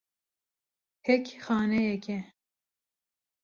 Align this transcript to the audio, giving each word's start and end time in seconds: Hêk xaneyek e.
Hêk 1.05 1.25
xaneyek 1.43 2.05
e. 2.17 2.19